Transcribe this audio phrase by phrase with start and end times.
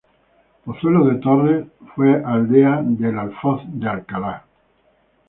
[0.65, 4.45] Pozuelo de Torres, fue aldea del alfoz de Alcalá.